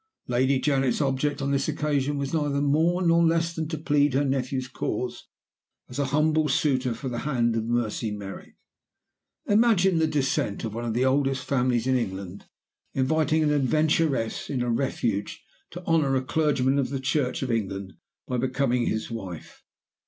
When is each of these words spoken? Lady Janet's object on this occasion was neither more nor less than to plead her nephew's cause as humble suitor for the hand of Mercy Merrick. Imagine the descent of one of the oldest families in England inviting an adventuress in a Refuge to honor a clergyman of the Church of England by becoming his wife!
Lady 0.27 0.57
Janet's 0.59 0.99
object 0.99 1.43
on 1.43 1.51
this 1.51 1.67
occasion 1.67 2.17
was 2.17 2.33
neither 2.33 2.59
more 2.59 3.03
nor 3.05 3.23
less 3.23 3.53
than 3.53 3.67
to 3.67 3.77
plead 3.77 4.15
her 4.15 4.25
nephew's 4.25 4.67
cause 4.67 5.27
as 5.89 5.97
humble 5.99 6.49
suitor 6.49 6.95
for 6.95 7.07
the 7.07 7.19
hand 7.19 7.55
of 7.55 7.65
Mercy 7.65 8.09
Merrick. 8.09 8.55
Imagine 9.45 9.99
the 9.99 10.07
descent 10.07 10.63
of 10.63 10.73
one 10.73 10.85
of 10.85 10.95
the 10.95 11.05
oldest 11.05 11.45
families 11.45 11.85
in 11.85 11.95
England 11.97 12.47
inviting 12.95 13.43
an 13.43 13.53
adventuress 13.53 14.49
in 14.49 14.63
a 14.63 14.71
Refuge 14.71 15.43
to 15.69 15.83
honor 15.85 16.15
a 16.15 16.23
clergyman 16.23 16.79
of 16.79 16.89
the 16.89 16.99
Church 16.99 17.43
of 17.43 17.51
England 17.51 17.93
by 18.27 18.37
becoming 18.37 18.87
his 18.87 19.11
wife! 19.11 19.61